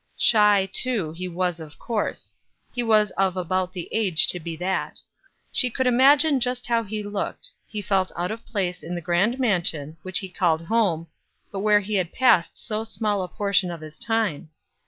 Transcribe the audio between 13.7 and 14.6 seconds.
his time.